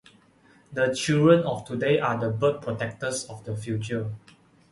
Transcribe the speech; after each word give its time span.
The 0.73 0.95
children 0.95 1.43
of 1.43 1.63
today 1.63 1.99
are 1.99 2.17
the 2.17 2.31
bird-protectors 2.31 3.25
of 3.25 3.43
the 3.43 3.55
future. 3.55 4.09